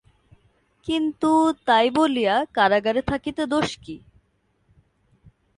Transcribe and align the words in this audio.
কিন্তু 0.87 1.31
তাই 1.65 1.87
বলিয়া 1.89 2.35
কারাগারে 2.53 3.01
থাকিতে 3.01 3.43
দোষ 3.45 3.69
কী? 3.83 3.95